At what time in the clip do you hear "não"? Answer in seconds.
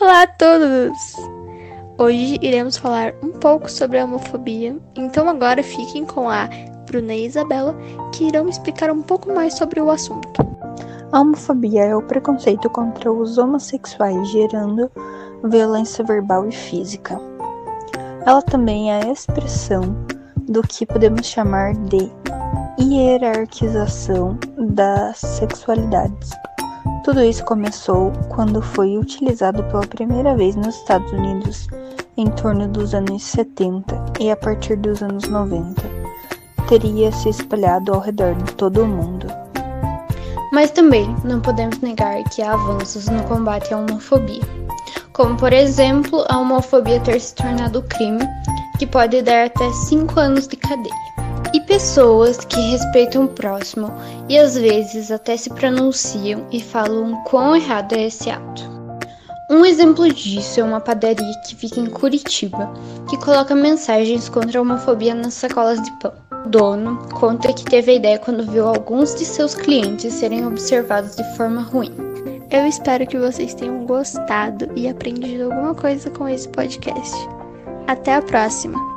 41.24-41.40